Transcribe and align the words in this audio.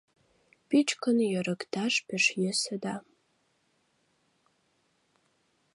Пӱчкын 0.67 1.17
йӧрыкташ 1.31 1.93
пеш 2.07 2.25
йӧсӧ 2.41 2.75
да. 2.83 2.95